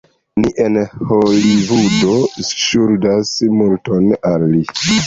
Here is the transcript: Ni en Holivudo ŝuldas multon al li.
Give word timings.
Ni 0.43 0.49
en 0.63 0.79
Holivudo 1.17 2.17
ŝuldas 2.51 3.39
multon 3.61 4.13
al 4.35 4.53
li. 4.57 4.67